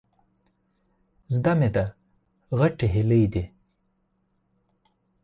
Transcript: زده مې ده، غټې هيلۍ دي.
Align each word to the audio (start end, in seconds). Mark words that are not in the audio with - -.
زده 1.35 1.53
مې 1.59 1.69
ده، 1.75 1.85
غټې 2.57 2.87
هيلۍ 2.93 3.23
دي. 3.33 3.43